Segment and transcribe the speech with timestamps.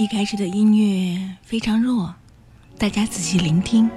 [0.00, 2.14] 一开始的音乐非常弱，
[2.78, 3.90] 大家仔细聆听，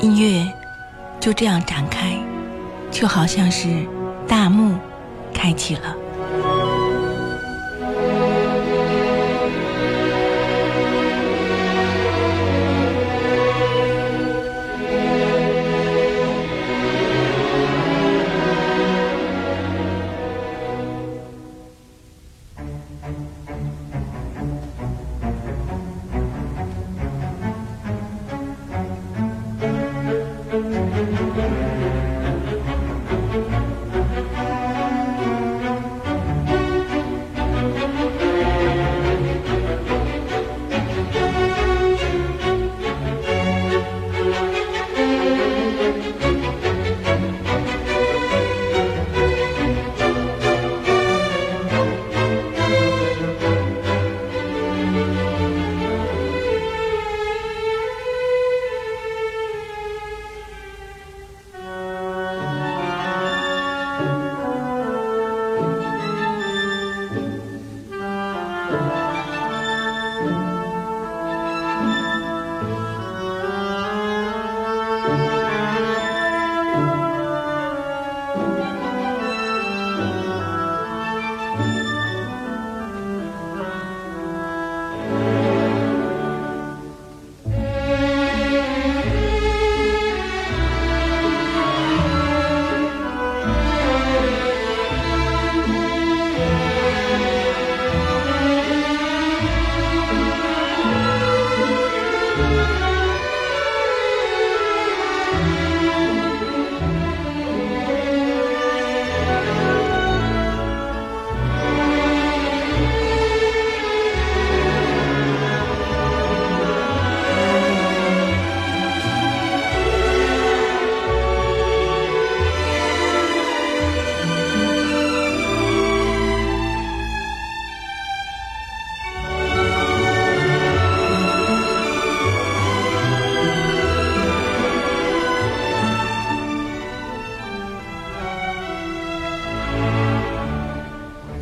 [0.00, 0.52] 音乐
[1.20, 2.18] 就这样展开，
[2.90, 3.86] 就好像是
[4.26, 4.76] 大幕
[5.32, 5.96] 开启了。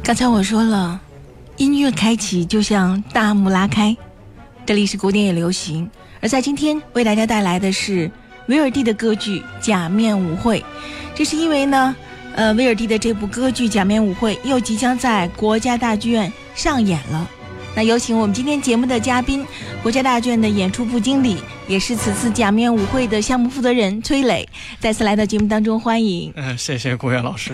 [0.04, 1.00] 刚才我说了，
[1.58, 3.96] 音乐开启就像大幕拉开。
[4.66, 5.88] 这里是古典也流行，
[6.20, 8.10] 而在今天为大家带来的是
[8.48, 10.58] 威尔第的歌剧《假面舞会》。
[11.14, 11.94] 这是因为呢，
[12.34, 17.30] 呃，威尔第的这部歌剧《假面舞会》又即将在国家大剧院上演了。
[17.76, 19.46] 那有请我们今天节目的嘉宾，
[19.84, 21.36] 国家大剧院的演出部经理，
[21.69, 24.47] 也是此次假面舞会的项目负责人崔磊，
[24.78, 26.33] 再次来到节目当中，欢迎。
[26.37, 27.53] 嗯，谢谢顾月老师。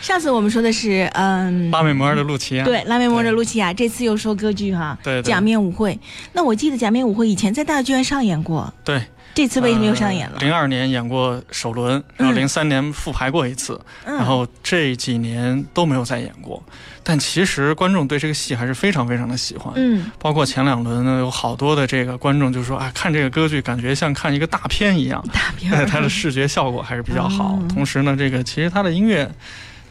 [0.00, 2.64] 上次我们说的是，嗯，拉美摩尔的露琪亚。
[2.64, 4.96] 对，拉美摩尔的露琪亚，这次又说歌剧哈。
[5.02, 5.22] 对。
[5.22, 5.98] 假面舞会，
[6.32, 8.72] 那我记得假面舞会以前在大剧院上演过。
[8.84, 9.02] 对。
[9.36, 10.38] 这次为什么又上演了？
[10.38, 16.62] 零二年演过首轮，然后零三年复排过一次，然后这几年都没有再演过。
[17.02, 19.74] 但其实观众对这个戏还是非常非常的喜欢。
[19.76, 25.22] 嗯，包括前两轮呢，有好多的这个观众就说啊，看这个歌剧感觉像看一个大片一样。
[25.30, 25.86] 大片。
[25.86, 27.58] 它的视觉效果还是比较好。
[27.68, 29.30] 同时呢，这个其实它的音乐。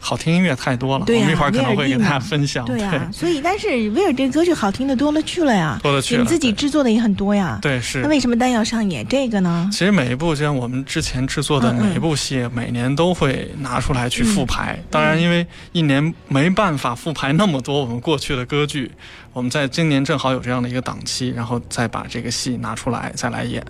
[0.06, 2.64] 好听音乐太多了，我们一会儿可能会给大家分享。
[2.64, 6.22] 对呀，所以但是威尔第歌剧好听的多了去了呀，多了去了。
[6.22, 8.02] 你自己制作的也很多呀，对是。
[8.02, 9.68] 那为什么单要上演这个呢？
[9.72, 14.78] 其实每一部像我们之前制作的每一部戏，每年都会拿出来去复排。
[14.88, 18.92] 当然，因为一年没办法复排那么多我们过去的歌剧，
[19.32, 23.60] 我们在今年正好有这样的一个档期，然后再把这个戏拿出来再来演。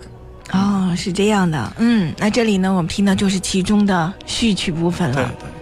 [0.51, 5.15] 哦，是这样的，嗯，那这里呢，我们听的就是其中的序曲部分了。
[5.15, 5.56] 对对。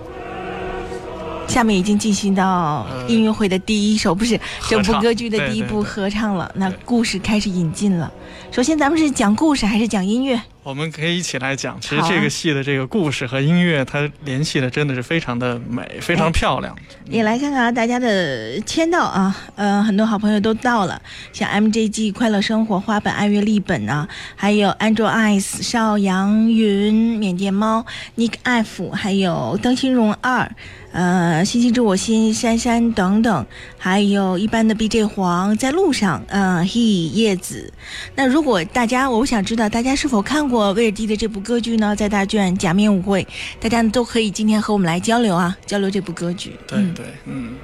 [1.48, 6.52] 下面已经进行到音乐会的第一首，不是整部歌剧的第一部合唱了。
[6.56, 8.12] 那故事开始引进了。
[8.52, 10.42] 首先，咱们是讲故事还是讲音乐？
[10.66, 11.80] 我们可以一起来讲。
[11.80, 16.76] 其实这个戏的这个故事和音乐，它联系的真的是非常的美，非常漂亮。
[17.06, 21.00] 也来看看啊，大家的签到啊，呃，很多好朋友都到了，
[21.32, 27.86] 像 MJG 快乐生活、花本爱乐丽本啊，还有 Angel Eyes、邵阳云、缅甸猫、
[28.18, 30.52] Nick F，还有邓新荣二。
[30.92, 33.46] 呃，星星知我心，珊珊等等，
[33.78, 37.74] 还有一般的 BJ 黄在路上，呃，He 叶子。
[38.16, 41.96] 那如果大家，我想知道大家是否看过威尔第的这部歌剧呢？
[41.96, 43.26] 在大剧院假面舞会，
[43.60, 46.56] 大家都可以今天和我们来交流啊，交流这部歌剧。
[46.68, 47.56] 对对，嗯。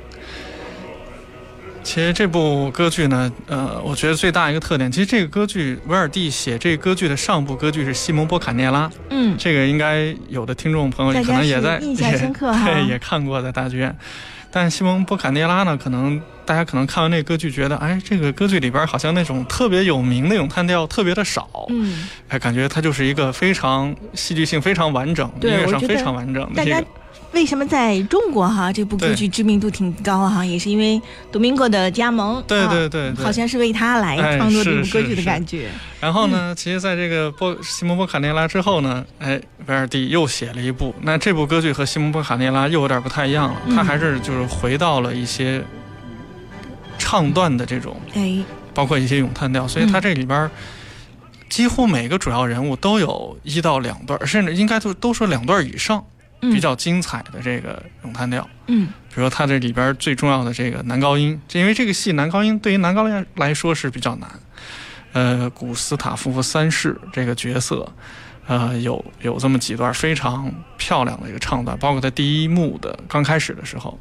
[1.83, 13.95] 其实这部歌剧呢，呃，我觉得最大一个特点，其实这个歌剧，威尔第写这个歌剧的上部歌剧是西蒙波卡涅拉，嗯，这个应该有的听众朋友可能也在印象深刻哈，对， 也看过在大剧院。
[14.51, 26.85] 但西蒙波卡涅拉呢，可能大家可能看完那个歌剧，觉得哎，这个歌剧里边好像那种特别有名的咏叹调特别的少，嗯，哎，感觉它就是一个非常戏剧性非常完整，音乐上非常完整的这个。
[27.33, 30.45] 为什么在中国哈这部歌剧知名度挺高哈？
[30.45, 31.01] 也是因为
[31.31, 35.69] 多明戈的加盟，对对对，好像是为他来创作这部歌剧的感觉。
[36.01, 40.93] 然后呢，其实在这个波西蒙波卡涅拉之后呢，哎，维尔蒂又写了一部。
[41.01, 45.63] 那这部歌剧和西蒙波卡涅拉又有点不太一样了，他还是就是回到了一些
[46.97, 48.39] 唱段的这种，哎，
[48.73, 50.51] 包括一些咏叹调，所以他这里边
[51.47, 56.03] 几乎每个主要人物都有一到两段，甚至应该都都说两段以上。
[56.41, 64.27] 比较精彩的这个咏叹调，嗯，比如说它这里边最重要的这个男高音，因为这个戏男高音对于男高音来说是比较难。
[65.13, 67.87] 呃，古斯塔夫夫三世这个角色，
[68.47, 73.99] 呃，有有这么几段非常漂亮的一个唱段，包括他第一幕的刚开始的时候，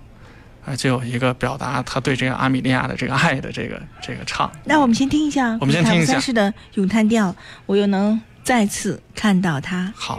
[0.64, 4.50] 啊，就有一个表达他对这个阿米莉亚的这个爱的这个这个唱。
[4.64, 7.34] 那我们先听一下，我们先听一下三世的咏叹调，
[7.66, 9.92] 我又能再次看到他。
[9.96, 10.18] 好。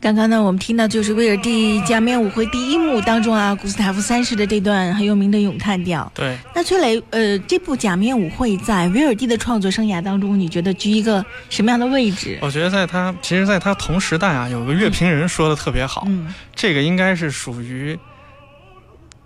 [0.00, 6.10] 刚刚呢，我们听到就是威尔第假面舞会第一幕当中啊，古斯塔夫三世的这段很有名的咏叹调。
[6.12, 6.36] 对。
[6.52, 12.36] 那崔磊，呃，这部假面舞会在威尔第的创作生涯当中，你觉得居一个什么样的位置？
[12.42, 17.96] 我觉得在他，其实在他同时代啊，有个乐评人说的特别好，嗯，这个应该是属于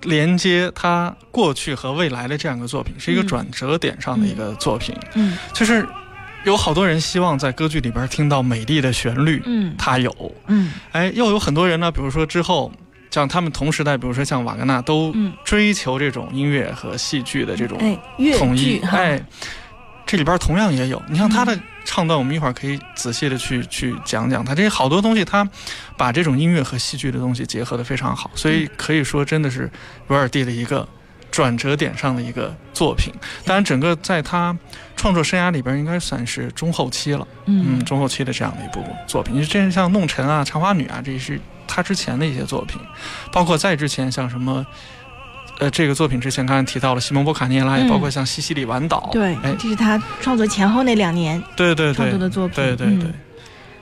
[0.03, 4.95] 连接他过去和未来的这样一个作品，是一个转折点上的一个作品。
[5.15, 5.89] 嗯，就是。
[6.47, 10.15] 有好多人希望在歌剧里边听到美丽的旋律，嗯，他有，
[10.47, 12.71] 嗯，哎，又有很多人呢，比如说之后，
[13.11, 15.13] 像他们同时代，比如说像瓦格纳，都
[15.45, 17.77] 追求这种音乐和戏剧的这种
[18.39, 19.21] 统一，哎，
[20.07, 21.03] 这里边同样也有。
[21.09, 24.45] 你像他的唱段，我们一会儿可以仔细的去去讲讲。
[24.45, 25.49] 他这些好多东西，他
[25.97, 29.69] 把这种音乐和戏剧的东西结合的非常好，所以可以说真的是
[30.07, 30.87] 维尔蒂的一个。
[31.37, 33.13] 转折点上的一个作品，
[33.45, 34.57] 当然，整个在他
[34.97, 37.29] 创作生涯里边，应该算是中后期了。
[37.45, 42.81] 嗯，中后期的这样的一部作品，你这像《弄臣》啊、《茶花女》啊，这是他之前的一些作品，
[43.31, 44.65] 包括在之前像什么，
[45.59, 49.11] 呃，这个作品之前刚才提到了西蒙波卡涅拉，也包括像《西西里晚岛》。
[49.13, 52.57] 对，哎，这是他创作前后那两年对对创作的作品。
[52.57, 53.11] 对对对。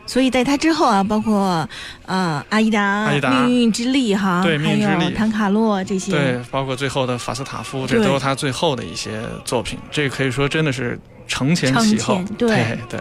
[0.06, 1.68] 所以在他之后啊，包括
[2.06, 3.10] 呃阿依达、
[3.46, 9.78] 命运之力哈，还有唐卡洛这些，对，包括最后的法斯塔夫，这都是他最后的一些作品。
[9.90, 12.78] 这可以说真的是承前启后，对。
[12.88, 13.00] 对。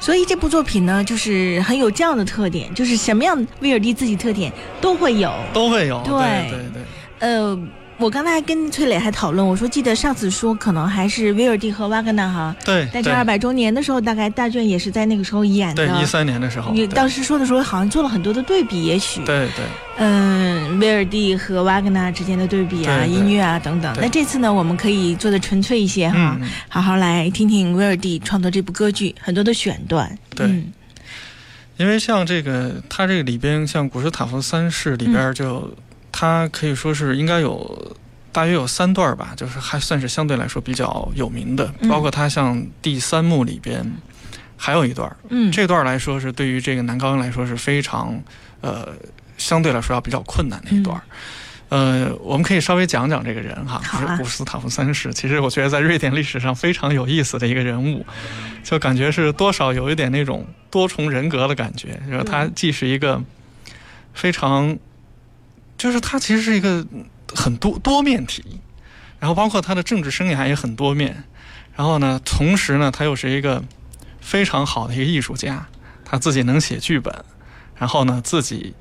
[0.00, 6.14] 所以这部作品呢，就是很有这样的特点，就是什么样威尔第自己特点都会有，都会有，对
[6.48, 6.82] 对对。
[7.18, 7.58] 呃，
[7.98, 15.84] 我刚才跟崔磊还讨论，我说记得上次说可能还是威尔第和瓦格纳哈，对，对在这二百周年的时候，大概大卷也是在那个时候演的。
[15.84, 19.64] 对一三年的时候，你当时说的时候，好像做了很多的对比，也许，对对。
[19.96, 23.14] 嗯，威尔第和瓦格纳之间的对比啊，对对。
[23.14, 23.92] 音乐啊等等。
[24.00, 26.48] 那这次呢，我们可以做的纯粹一些哈，嗯。
[26.68, 30.16] 好好来听听威尔第创作这部歌剧很多的选段。
[30.36, 30.46] 对。
[30.46, 30.72] 嗯。
[31.78, 35.72] 因为像这个，它这个里边像古斯塔夫三世里边就，
[36.20, 37.96] 它可以说是应该有
[38.32, 43.88] 大约有三段吧，就是还算是相对来说比较有名的，嗯包括它像第三幕里边
[44.56, 48.20] 还有一段，嗯，这段来说是对于这个男高音来说是非常
[48.62, 48.88] 呃
[49.36, 51.00] 相对来说要比较困难的一段。
[51.68, 55.14] 呃，我们可以稍微讲讲这个人哈，好啊是古斯塔夫三世。
[55.14, 58.04] 其实我觉得在瑞典历史上非常有意思的一个人物，
[58.64, 62.00] 就感觉是多少有一点那种多重人格的感觉。
[62.10, 63.22] 就是他既是一个
[64.14, 64.78] 非常，
[65.78, 66.84] 就是他其实是一个
[67.34, 68.44] 很多多面体，
[69.18, 71.24] 然后包括他的政治生涯也很多面。
[71.74, 73.62] 然后呢，同时呢，他又是一个
[74.20, 75.68] 非常好的一个艺术家，
[76.04, 77.24] 他自己能写剧本，
[77.76, 78.74] 然后呢，自己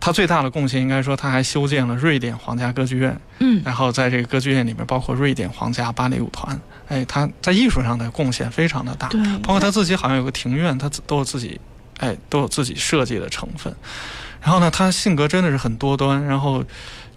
[0.00, 11.60] 他最大的贡献应该说他还修建了瑞典皇家歌剧院，嗯然后在这个歌剧院里面，包括瑞典皇家芭蕾舞团，哎，他在艺术上的贡献非常的大，对，包括他自己好像有个庭院，他自都有自己，
[11.98, 13.72] 哎，都有自己设计的成分。
[14.40, 16.24] 然后呢，他性格真的是很多端。
[16.24, 16.64] 然后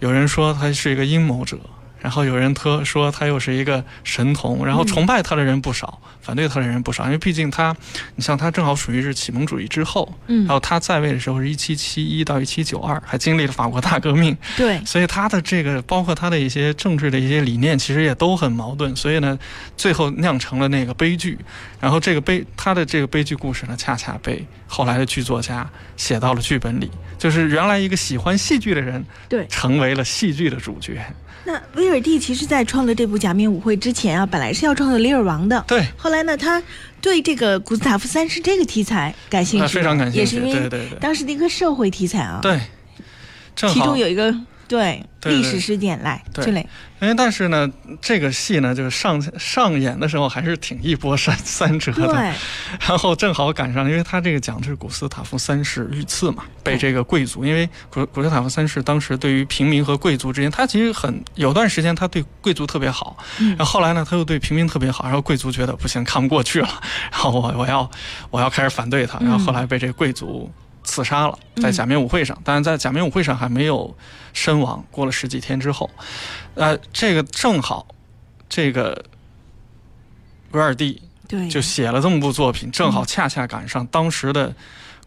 [0.00, 1.58] 有人说他是一个阴谋者，
[2.00, 7.04] 然后有人特说他又是一个神童，然后崇拜他的人不少，反对他的人不少。
[7.04, 7.76] 因为毕竟他，
[8.16, 18.96] 你像他正好属于是启蒙主义之后，嗯然，后他在位的时候是一七七一到一七九二，还经历了法国大革命， 对，所以他的这个包括他的一些政治的一些理念，其实也都很矛盾。
[18.96, 19.38] 所以呢，
[19.76, 21.38] 最后酿成了那个悲剧。
[21.78, 30.98] 然后这个悲他的这个悲剧故事呢，恰恰被后来的剧作家写到了剧本里，就是原来一个喜欢戏剧的人，对成为了戏剧的主角。
[31.44, 35.64] 那威尔第其实在创作这部《假面舞会》之前啊，本来是要创作《李尔王》的。
[35.66, 36.62] 对，后来呢，他
[37.00, 40.18] 对这个古斯塔夫三世这个题材感兴趣非常感兴趣。
[40.18, 42.60] 也是因为当时的一个社会题材啊。，对，
[43.56, 44.34] 正其中有一个
[44.70, 46.64] 对历史事件来，对。
[47.00, 47.68] 因为但是呢，
[48.00, 52.06] 这个戏呢，就是上上演的时候还是挺一波三三折的。
[52.06, 52.14] 对，
[52.86, 63.48] 然后正好赶上，因为他这个讲的是古斯塔夫三世遇刺嘛，被这个贵族，因为古古斯塔夫三世当时对于平民和贵族之间，他其实很有段时间他对贵族特别好，嗯。
[63.56, 66.68] 然后后来呢他又对平民特别好，然后贵族觉得不行，看不过去了，
[67.10, 67.90] 然后我我要
[68.30, 73.96] 我要开始反对他，然后后来被这个贵族刺杀了，在假面舞会上，但是在假面舞会上还没有
[74.32, 75.88] 身亡，过了十几天之后，
[76.54, 77.86] 呃，这个正好
[78.48, 79.04] 这个
[80.52, 84.54] 维尔蒂对，就写了这么部作品，正好恰恰赶上当时的，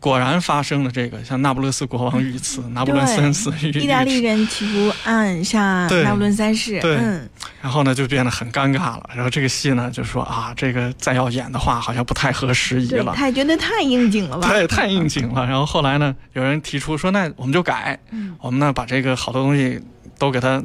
[0.03, 6.77] 果然发生了这个像那不勒斯国王遇刺，拿破仑三世遇意大利人企图暗杀对拿破仑三世。
[6.81, 7.29] 对嗯，
[7.61, 9.09] 然后呢就变得很尴尬了。
[9.15, 13.13] 然后这个戏呢就说啊，这个再要演的话好像不太合时宜，了。
[13.15, 14.49] 他也觉得太应景了吧？
[14.49, 15.45] 对，太应景了。
[15.45, 19.81] 然后后来呢，有人提出说，那我们就改，嗯我们呢把这个好多东西
[20.19, 20.61] 都给它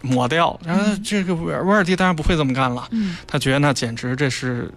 [0.00, 0.58] 抹掉。
[0.64, 4.72] 然后这个威尔威尔第当然不会这么干了，嗯他觉得那简直这是，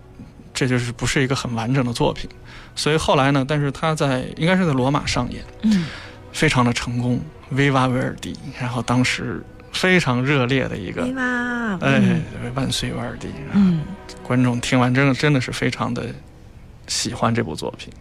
[0.57, 2.27] 这就是不是一个很完整的作品。
[2.75, 5.85] 所以后来呢，但是他在应该是在罗马上演，嗯，
[6.33, 7.21] 非常的成功
[7.53, 8.35] ，Viva 威尔第。
[8.59, 11.77] 然后当时非常热烈的一个对，吧？
[11.81, 12.23] 哎嗯，
[12.55, 13.27] 万岁威尔第！
[13.53, 13.81] 嗯。
[14.23, 16.07] 观众听完真的真的是非常的
[16.87, 17.93] 喜欢这部作品。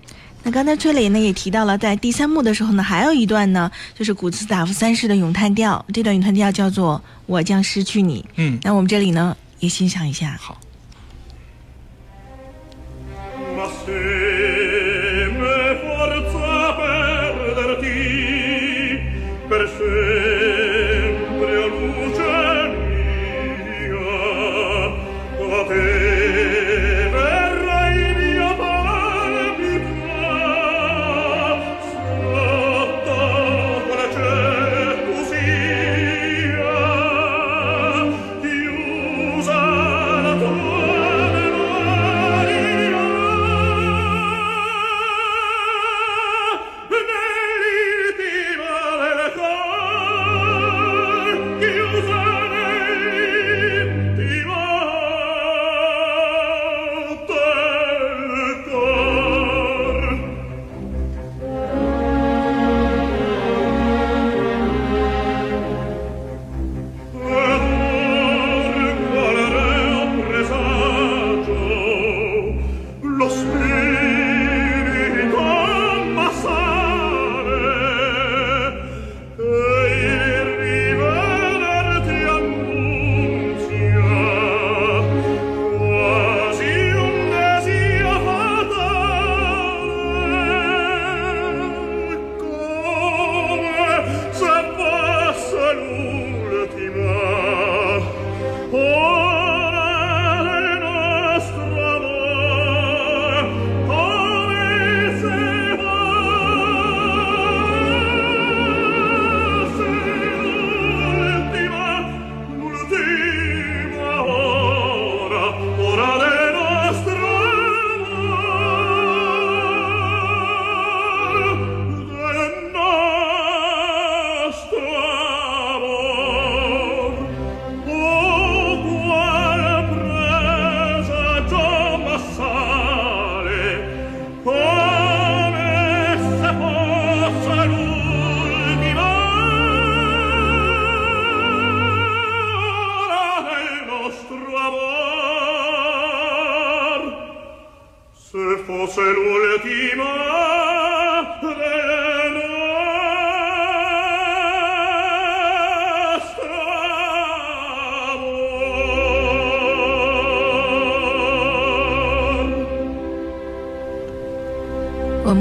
[0.43, 10.37] 那刚才崔磊呢也提到了，在第三幕的时候呢，还有一段呢，就是古斯塔夫三世的咏叹调，这段咏叹调叫做“我将失去你嗯”。，那我们这里呢也欣赏一下。
[10.41, 10.59] 好。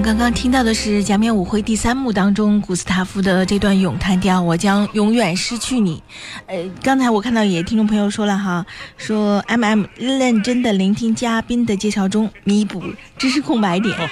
[0.06, 6.00] 刚刚听到的是《假面舞会》第三幕当中古斯塔夫的这段咏叹调，我将永远失去你。
[6.46, 8.64] 呃，刚才我看到也听众朋友说了哈，
[8.98, 12.84] 说 M M 认真的聆听嘉宾的介绍中，弥补
[13.18, 13.98] 知识空白点。
[13.98, 14.08] 哦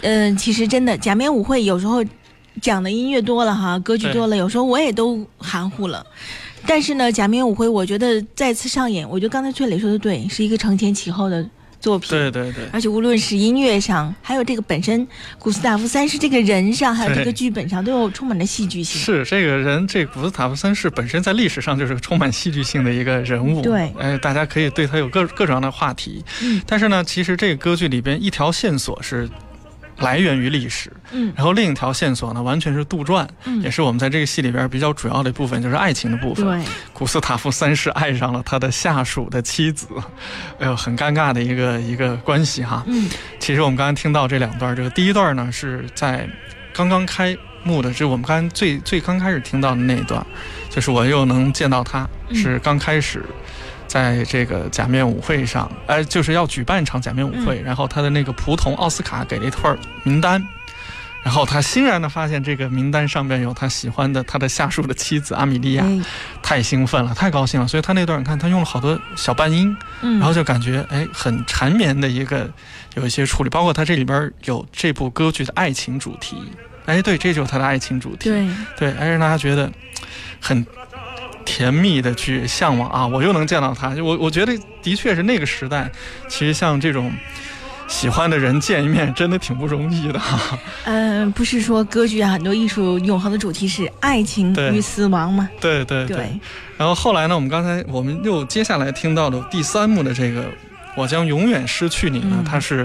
[0.00, 2.02] 嗯、其实真的假面舞会有时候
[2.62, 6.06] 讲的音乐多了哈，歌剧多了，有时候我也都含糊了。
[6.66, 11.46] 但是呢，假面舞会我觉得再次上演，我觉得刚才崔磊说的对，是一个承前启后的
[11.86, 12.10] 作品。
[12.10, 15.06] 对对对，而且无论是音乐上，还有这个本身
[15.38, 19.00] 古斯塔夫三世这个人上，还有这个剧本上，都有充满了戏剧性。
[19.00, 23.62] 是这个人，这古斯塔夫三世本身在历史上就是个充满戏剧性的一个人物。
[23.62, 26.24] 对哎，大家可以对他有各各种各样的话题。
[26.42, 29.28] 嗯但是呢，其实这个歌剧里边一条线索是
[29.98, 31.32] 来源于历史，嗯。
[31.36, 33.60] 然后另一条线索呢完全是杜撰，嗯。
[33.62, 36.44] 也是我们在这个戏里边比较主要的一部分，就是爱情的部分。
[36.44, 39.86] 对，古斯塔夫三世爱上了他的下属的妻子，
[40.58, 42.84] 哎呦，很尴尬的一个一个关系哈。
[42.86, 43.08] 嗯。
[43.38, 46.28] 其实我们刚刚听到这两段，这个第一段呢是在
[46.72, 50.24] 刚刚开幕的，就是我们刚才最最刚开始听到的那一段，
[50.70, 52.36] 就是我又能见到他，嗯。
[52.36, 53.24] 是刚开始
[53.86, 60.44] 在这个假面舞会上，哎，就是要举办一场假面舞会，然后他的那个仆从奥斯卡给了一份名单。
[61.22, 66.00] 然后他欣然的发现，这个名单上面有他喜欢的他的下属的妻子阿米莉亚，哎。
[66.40, 67.66] 太兴奋了，太高兴了。
[67.66, 72.48] 所以他那段你看，他用了好多小半音，嗯，然后就感觉哎很缠绵的一个
[72.94, 76.36] 有一些处理，包括他这里边有这部歌剧的爱情主题，
[76.84, 79.68] 哎对，这就是他的爱情主题，对，对，哎让大家觉得
[80.40, 80.64] 很
[81.46, 85.90] 甜蜜的去向往啊，我又能见到他，我我觉得的确是那个时代，
[86.28, 87.10] 其实像这种。
[87.88, 90.20] 喜欢的人见一面，真的挺不容易的。
[90.86, 95.48] 嗯、不是说歌剧啊，很多艺术永恒的主题是爱情与死亡吗？
[95.60, 96.28] 对对对，
[96.76, 100.46] 然后后来呢，我们刚才我们又接下来听到的第三幕的这个
[100.98, 102.80] “我将永远失去你”呢嗯，他是，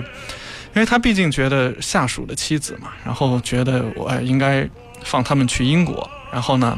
[0.75, 4.69] 因为他毕竟觉得下属的妻子嘛，然后觉得我哎应该
[5.03, 6.77] 放他们去英国，然后呢，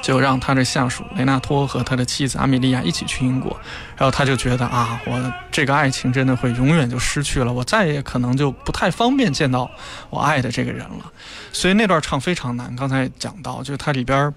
[0.00, 3.56] 就让他的下属雷纳托和他的妻子阿米莉亚一起去英国，
[3.96, 9.70] 然后他就觉得啊，我这个爱情真的会永远就失去了，我再也可能就不太方便见到
[10.10, 11.12] 我爱的这个人了，
[11.52, 12.74] 所以那段唱非常难。
[12.76, 14.34] 刚才讲到，就是它里边儿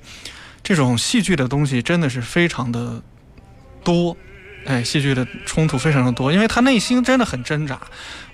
[0.63, 3.02] 这种戏剧的东西真的是非常的
[3.84, 4.15] 多。
[4.63, 7.82] 哎，戏剧的冲突非常的多，因为他内心真的很挣扎，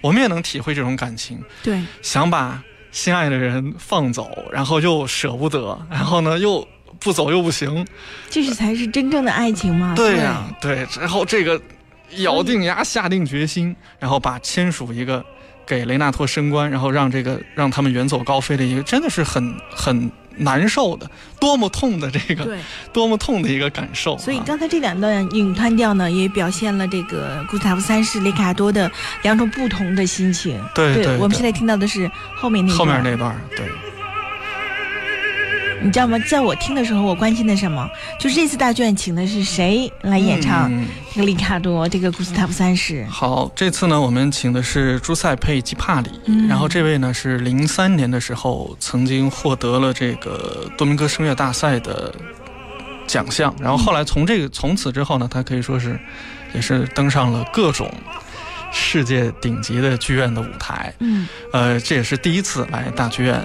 [0.02, 1.42] 我们也能体会这种感情。
[1.64, 2.62] 对，想把
[2.92, 6.68] 心爱的人放走，然后又舍不得，然后呢又
[7.00, 7.86] 不走又不行。
[8.30, 9.94] 这是才是真正的爱情嘛？
[9.96, 11.62] 对呀、对，然后这个
[12.18, 15.24] 咬定牙、下定决心，然后把签署一个
[15.66, 22.60] 给雷纳托升官，然后让这个让他们远走高飞的一个，真的是很很难受的，多么痛的这个，对，
[22.94, 24.20] 多么痛的一个感受、啊。
[24.20, 28.90] 所以刚才这两段咏叹调呢，也表现了这个古斯塔夫三世雷卡多的
[29.24, 30.62] 两种不同的心情。
[30.76, 33.66] 对对对我们现在听到的是后面那段后面那段，对。
[35.82, 36.18] 你知道吗？
[36.28, 37.90] 在我听的时候，我关心的什么？
[38.20, 43.06] 就是这次大剧院请的是谁来演唱嗯这个里卡多，这个古斯塔夫三世？
[43.10, 52.14] 好，这次呢，我们请的是朱塞佩·基帕里，嗯然后这位呢是零三年的时候曾经获得了这个多明戈声乐大赛的
[53.06, 56.00] 奖项，然后后来从这个从此之后呢，他可以说是
[56.54, 57.90] 也是登上了各种
[58.72, 63.42] 世界顶级的剧院的舞台，嗯呃，这也是第一次来大剧院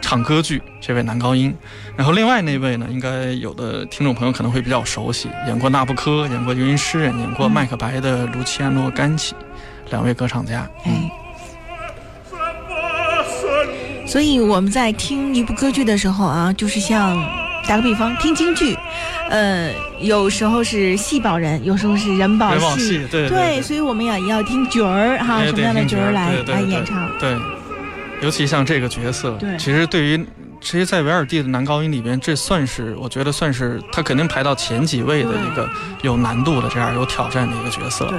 [0.00, 1.54] 唱歌剧，这位男高音。
[1.96, 9.34] 然后另外那位呢，应该有的听众朋友可能会比较熟悉，演过《纳布科》，演过《游吟诗人》，演过《嗯麦克白》的卢奇安诺·甘奇，
[9.90, 10.68] 两位歌唱家。
[10.86, 11.10] 嗯，哎，
[14.06, 17.16] 所以我们在听一部歌剧的时候啊，就是像
[17.68, 18.74] 打个比方，听京剧，
[19.28, 23.06] 呃，有时候是戏保人，有时候是人保戏。
[23.10, 27.06] 对对对所以我们也要听角儿哈，哎什么样的角儿来来演唱？
[27.20, 27.36] 对，
[28.22, 29.54] 尤其像这个角色，对。
[29.58, 30.26] 其实对于
[30.60, 35.68] 其实，在维尔蒂的男高音里边，这算是我觉得算是他肯定排到前几位的一个
[36.02, 38.06] 有难度的这样有挑战的一个角色。
[38.06, 38.18] 对，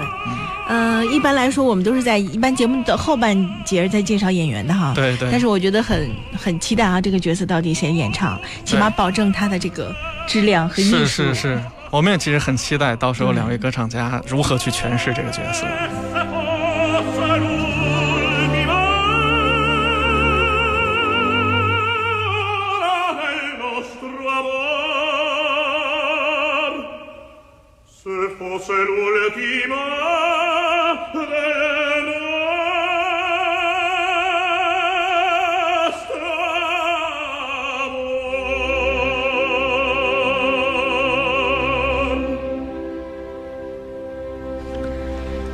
[0.68, 4.94] 呃，一般来说，我们都是在一般节目的后半节在介绍演员的哈。
[4.96, 9.94] 对对但是我觉得很很期待啊，这个角色到底谁演唱，起码保证他的这个
[10.28, 10.98] 质量和艺术。
[10.98, 15.66] 是是是，我们也其实很期待到时候嗯两位歌唱家如何去诠释这个角色。
[28.50, 29.99] tu se l'ultima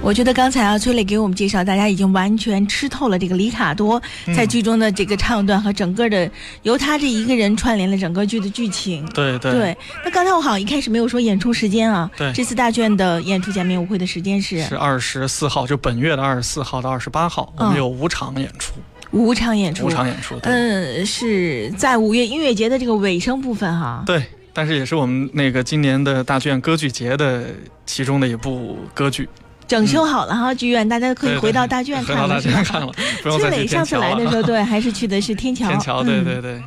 [0.06, 4.00] 我觉得刚才啊，崔磊给我们介绍，大家已经完全吃透了这个里卡多
[4.36, 6.30] 在剧中的这个唱段和整个的
[6.62, 9.04] 由他这一个人串联了整个剧的剧情。
[9.16, 12.08] 对对对，那刚才我好像一开始没有说演出时间啊。
[12.16, 18.76] 对这次大卷的演出假面舞会的时间是是二十四号，就本月的二十四号到二十八号，我嗯们有五场演出，
[19.10, 19.88] 五场演出。
[19.88, 20.40] 五场演出。
[20.40, 24.04] 对嗯，是在五月音乐节的这个尾声部分哈。
[24.06, 27.46] 对，但是也是我们那个今年的大剧院歌剧节的
[27.88, 29.28] 其中的一部歌剧，
[29.68, 32.42] 整修好了哈，剧院大家可以回到大剧院回到大看了。
[32.42, 32.92] 是吧剧院看了，
[33.24, 33.98] 不用崔再去天磊上次。
[33.98, 35.68] 来的时候，对，还是去的是天桥。
[35.70, 36.64] 天桥，对嗯对对，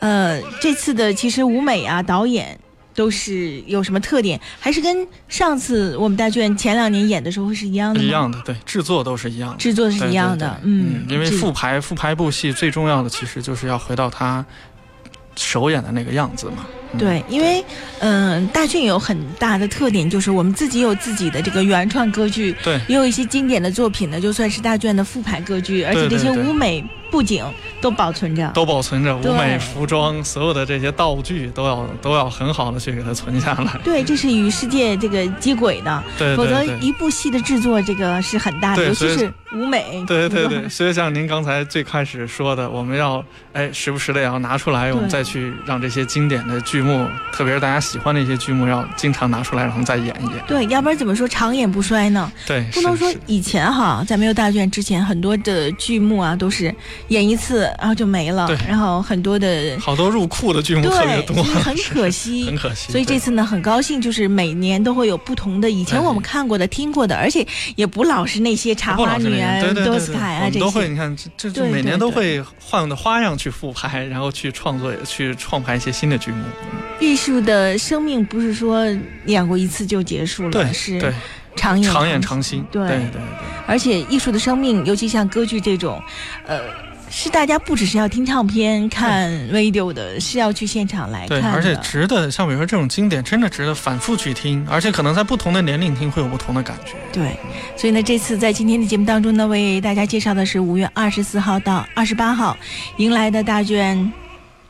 [0.00, 2.58] 呃，这次的其实舞美啊、导演
[2.94, 4.40] 都是有什么特点？
[4.60, 8.00] 还是跟上次我们大剧院前两年演的时候是一样的？
[8.00, 9.56] 一样的，对，制作都是一样的。
[9.56, 14.44] 制作是一样的，嗯，因为复排复排部戏最重要的其实就是要回到他
[15.36, 16.64] 首演的那个样子嘛。
[16.94, 17.64] 嗯对，因为
[18.00, 27.44] 嗯、大剧院有很大的特点，就是我们自己有自己的这个原创歌剧，对也有一些经典的作品呢，就算是大剧院的复排歌剧，而且这些舞美布景
[27.80, 28.50] 都保存着。
[28.54, 33.78] 都保存着舞美、服装，所有的这些道具都要都要很好的去给它存下来。
[33.82, 36.62] 对，这是与世界这个接轨的，对否则。
[36.80, 40.04] 一部戏的制作这个是很大的，尤其是舞美。
[40.06, 50.44] 对对对， 所以像您刚才最开始说的，我们要哎时不时的也要拿出来，我们再去让这些经典的剧目，特别是大家喜欢的一些剧目，要经常拿出来，然后再演一演。
[50.46, 52.30] 对，要不然怎么说长演不衰呢？
[52.46, 56.72] 对，不能说以前哈，在没有大剧院之前，很多的剧目啊都是
[57.08, 62.92] 演一次然后就没了对，然后很多的好多入库的剧目特别对，多，很 可惜，很可惜。
[62.92, 70.88] 所以这次呢，很高兴，就是每年都会有不同的，以前我们看过的、听过的，而且也不老是那些茶花女啊、多斯凯啊这我们都会，些。
[70.88, 76.44] 你看，这这对每年都会换的花样去复排，然后去创作、去创排一些新的剧目。
[77.00, 78.86] 艺术的生命不是说
[79.26, 81.12] 演过一次就结束了，对，是对，
[81.56, 82.64] 长演常演长常新。
[82.70, 83.22] 对对对对
[83.66, 86.00] 而且艺术的生命，尤其像歌剧这种，
[86.46, 86.60] 呃，
[87.10, 91.56] 是大家不只是要听唱片、看 video 的，是要去现场来对，看的。
[91.56, 96.92] 而且值得，像比如说这种经典，真的值得反复去听，而且可能在不同的年龄听会有不同的感觉。
[97.12, 97.36] 对，
[97.76, 102.56] 所以呢，这次在今天的节目当中呢，为大家介绍的是五月二十四号到二十八号
[102.98, 104.12] 迎来的大剧院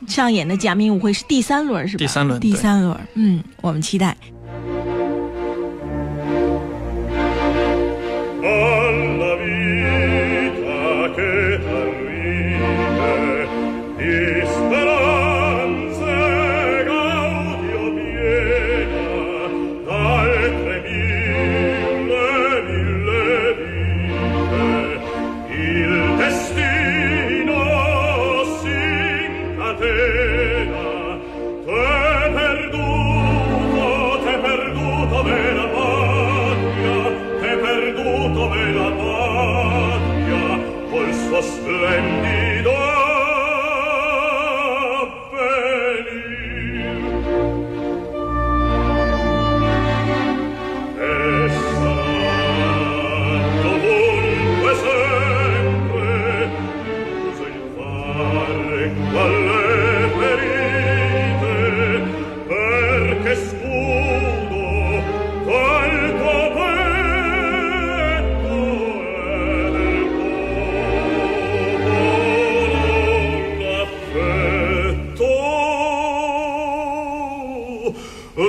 [0.07, 1.99] 上演的假面舞会是第三轮，是吧？
[1.99, 4.15] 第三轮第三轮，嗯，我们期待。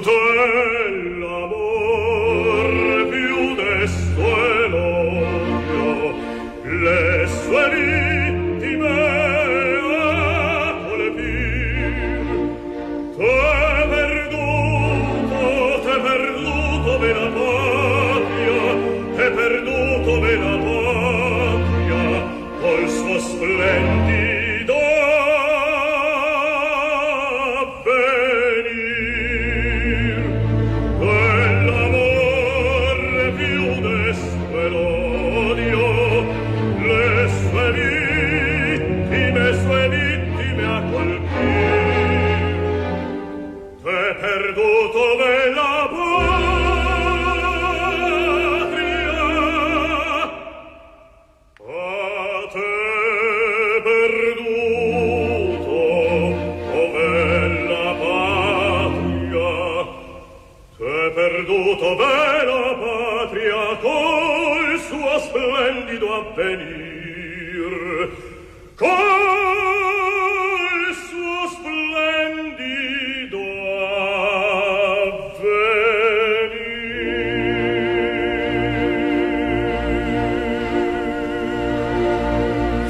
[0.00, 0.85] tutto è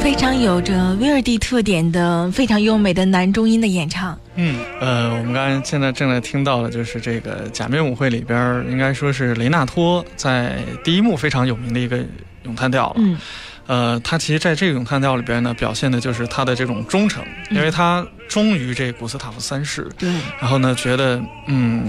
[0.00, 4.18] 非常有着威尔第特点的非常优美的男中音的演唱。
[4.36, 11.98] 嗯，呃，我们刚才现在正在听到的就是这个《假面舞会》里边，应该说是雷纳托在第一幕非常有名的一个
[12.44, 12.96] 咏叹调了。
[12.98, 13.18] 嗯，
[13.66, 19.88] 呃，他其实在这个咏叹调里边呢，表现的就是他的这种忠诚，因为他忠于这古斯塔夫三世。
[19.98, 21.88] 对，然后呢，觉得嗯，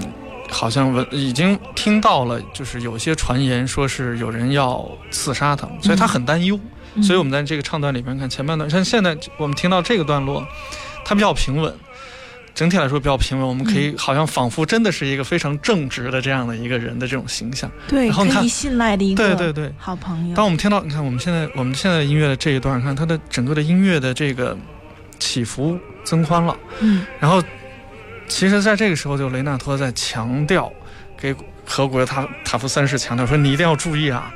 [0.50, 6.58] 好像闻已经听到了，就是有些传言说是有人要刺杀他，所以他很担忧。
[6.94, 10.44] 嗯所以我们在这个唱段里边看前半段，像现在我们听到这个段落，
[11.04, 11.72] 它比较平稳，
[12.58, 13.46] 整体来说比较平稳。
[13.46, 17.70] 我们可以好像仿佛真的是一个非常正直的这样的一个人的这种形象。
[17.86, 20.34] 对，然后你看可以信赖的一个对对对好朋友。
[20.34, 24.58] 当我们听到，你看我们现在我们现在音乐的这一段，看它的整个的音乐的这个
[25.20, 26.56] 起伏增宽了。
[26.80, 27.40] 嗯然后，
[28.26, 30.72] 其实在这个时候，就雷纳托在强调，
[31.16, 31.32] 给
[31.64, 34.34] 和古尔塔塔夫三世强调说：“你一定要注意啊！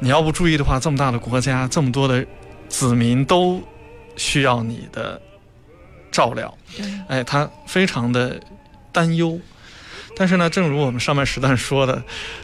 [0.00, 2.26] 你要不注意的话，这么大的国家，这么多的
[2.68, 3.62] 子民都
[4.16, 5.20] 需要你的
[6.12, 6.56] 照料。
[6.76, 8.40] 对，哎，他非常的
[8.92, 9.40] 担忧。
[10.14, 12.02] 但是呢，正如我们上半时段说的，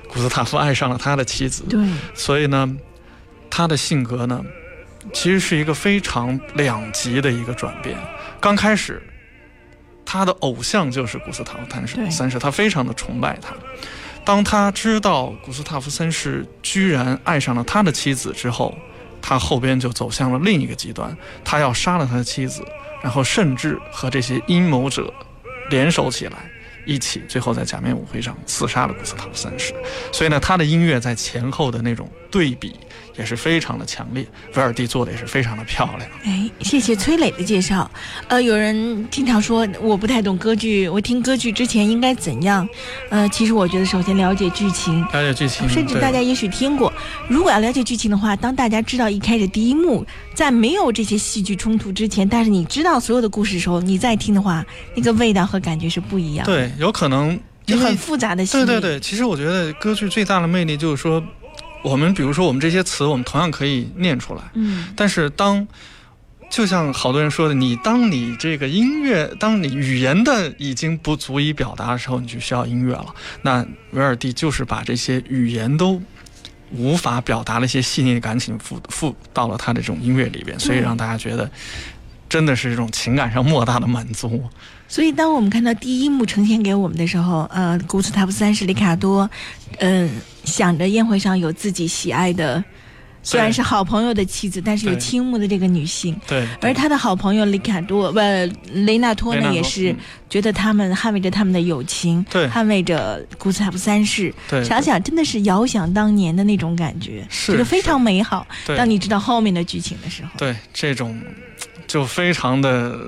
[0.09, 1.79] 古斯塔夫爱上了他的妻子，对，
[2.15, 2.77] 所以呢，
[3.51, 4.43] 他的性格呢，
[5.13, 7.95] 其实是一个非常两极的一个转变。
[8.41, 9.03] 刚开始，
[10.07, 13.55] 他的偶像就是古斯塔夫三世三世，他非常的崇拜他。
[14.25, 18.75] 当他知道古斯塔夫三世居然爱上了他的妻子之后，
[19.21, 22.63] 他后边就走向了另一个极端，他要杀了他的妻子，
[23.03, 25.13] 然后甚至和这些阴谋者
[25.71, 26.51] 联手起来，
[26.85, 29.75] 一起最后在假面舞会上刺杀了古斯塔夫三世。
[30.13, 32.75] 所以呢，他的音乐在前后的那种对比
[33.19, 36.09] 也是非常的强烈，威尔蒂做的也是非常的漂亮。
[36.25, 37.91] 哎，谢谢崔磊的介绍。
[38.29, 42.67] 呃，有人经常说我不太懂歌剧，我听歌剧之前应该怎样？
[43.11, 46.93] 呃，其实我觉得首先了解剧情，了解剧情，甚至大家也许听过。
[47.29, 56.53] 如果要了解剧情的话，当大家知道一开始第一幕在没有这些戏剧冲突之前，但是你知道所有的故事的时候，你再听的话，那个味道和感觉是不一样的。
[56.53, 58.53] 对，有可能就很复杂的戏。
[58.53, 61.23] 对对对，其实我觉得歌剧最大的魅力就是说，
[61.83, 65.67] 我们比如说我们这些词，我们同样可以念出来，嗯，但是当
[66.51, 73.15] 就像好多人说的，你当你这个音乐，当你语言的已经不足以表达的时候，你就需要音乐了。
[73.43, 76.01] 那维尔蒂就是把这些语言都
[76.73, 81.51] 无法表达的一些细腻的感情附附到了他的这种音乐里边，所以让大家觉得
[82.29, 84.43] 真的是这种情感上莫大的满足。
[84.89, 89.29] 所以当我们看到第一幕呈现给我们的时候，呃，古斯塔夫三世里卡多，
[89.79, 90.11] 嗯、
[90.45, 92.65] 想着宴会上有自己喜爱的，
[93.23, 96.19] 虽然是好朋友的妻子，但是有倾慕的这个女性。
[96.27, 98.19] 对，而他的好朋友里卡多，不、
[98.73, 99.97] 雷纳托呢，托也是嗯。
[100.31, 102.49] 觉得他们捍卫着他们的友情，对。
[102.49, 104.33] 捍卫着古斯塔夫三世。
[104.49, 108.47] 对想想真的是遥想当年的那种感觉，是觉得非常美好。
[108.67, 108.75] 对。
[108.77, 111.21] 当你知道后面的剧情的时候，对这种
[111.87, 112.99] 就非常的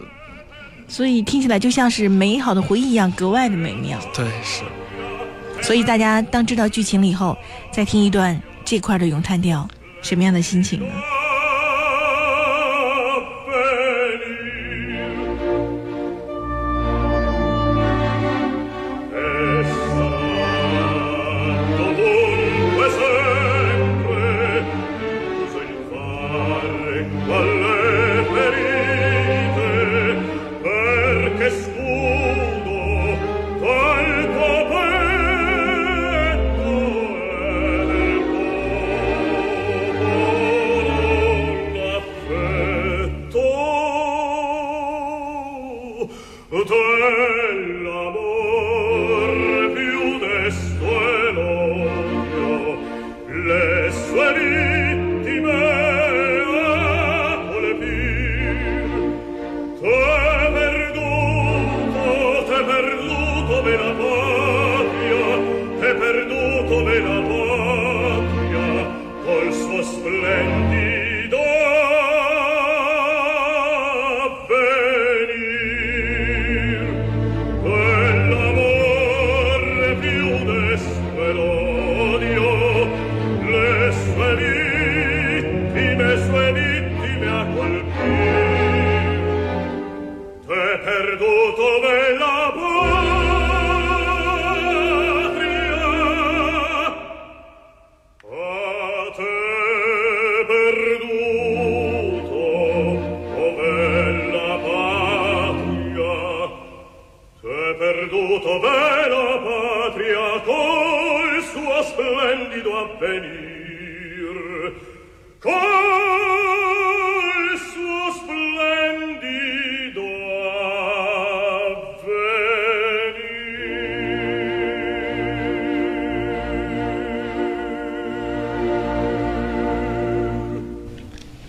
[0.90, 3.96] 所以听起来就像是美好的回忆一样，格外的美妙。
[4.12, 4.64] 对是。
[5.62, 7.36] 所以大家当知道剧情了以后，
[7.70, 9.68] 再听一段这块的咏叹调，
[10.02, 10.92] 什么样的心情呢？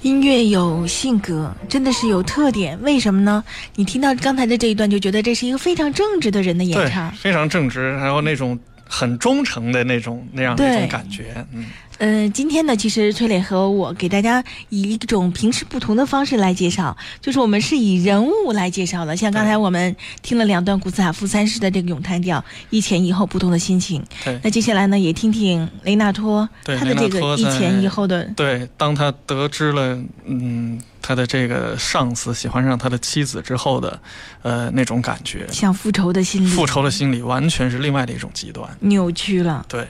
[0.02, 2.80] 音乐有性格，真的是有特点。
[2.82, 3.44] 为什么呢？
[3.76, 7.12] 你听到刚才的这一段，就觉得这是一个非常正直的人的演唱，。
[7.12, 11.66] 非常正直，然后那种很忠诚的那种那样的一种感觉，嗯，
[12.02, 19.16] 呃，今天呢，其实崔磊和我给大家以一种平时不同的方式来介绍，就是我们是以人物来介绍的。
[19.16, 24.04] 像刚才我们听了两段古斯塔夫三世的这个咏叹调，一前一后不同的心情。
[24.26, 28.68] 对那接下来呢，也听听雷纳托对他的这个一前一后的，对。
[28.76, 34.02] 当他得知了，嗯，他的这个上司喜欢上他的妻子之后的，
[34.42, 39.64] 呃，那种感觉，像复仇的心理，复仇的心理完全是另外的一种极端，扭曲了。
[39.70, 39.86] 对。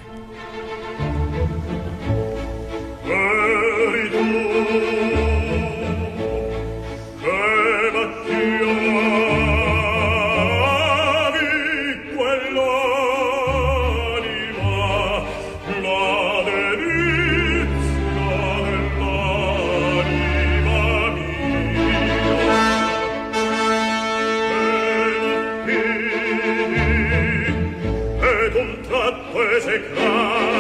[29.32, 30.51] poese clara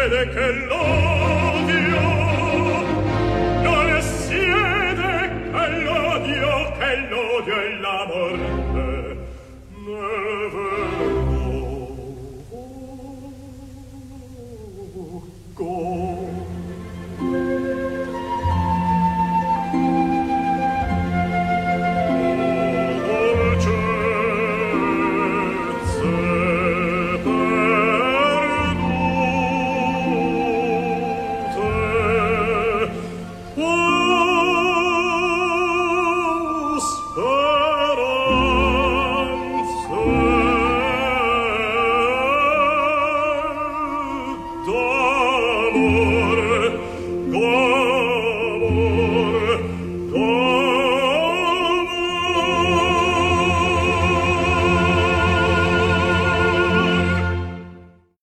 [0.00, 1.09] crede che l'ora